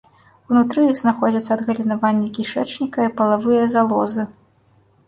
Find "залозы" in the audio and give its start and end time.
3.77-4.29